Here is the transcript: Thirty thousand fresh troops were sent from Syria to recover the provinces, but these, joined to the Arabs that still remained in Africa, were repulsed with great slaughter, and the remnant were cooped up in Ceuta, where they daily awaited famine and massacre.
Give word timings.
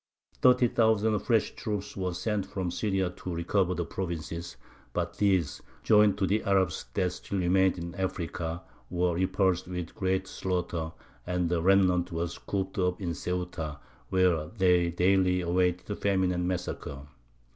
Thirty 0.41 0.67
thousand 0.67 1.19
fresh 1.19 1.51
troops 1.53 1.95
were 1.95 2.15
sent 2.15 2.47
from 2.47 2.71
Syria 2.71 3.11
to 3.17 3.35
recover 3.35 3.75
the 3.75 3.85
provinces, 3.85 4.57
but 4.93 5.17
these, 5.19 5.61
joined 5.83 6.17
to 6.17 6.25
the 6.25 6.41
Arabs 6.43 6.85
that 6.95 7.11
still 7.11 7.37
remained 7.37 7.77
in 7.77 7.93
Africa, 7.93 8.63
were 8.89 9.13
repulsed 9.13 9.67
with 9.67 9.93
great 9.93 10.25
slaughter, 10.27 10.91
and 11.27 11.49
the 11.49 11.61
remnant 11.61 12.11
were 12.11 12.29
cooped 12.47 12.79
up 12.79 12.99
in 12.99 13.13
Ceuta, 13.13 13.77
where 14.09 14.47
they 14.47 14.89
daily 14.89 15.41
awaited 15.41 15.95
famine 15.99 16.31
and 16.31 16.47
massacre. 16.47 17.05